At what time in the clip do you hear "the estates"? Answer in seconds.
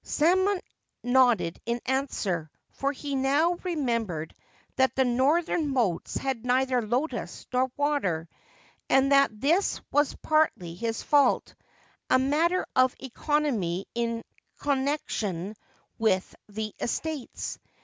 16.49-17.59